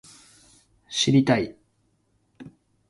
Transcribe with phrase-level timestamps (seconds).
[0.89, 1.55] 知りたい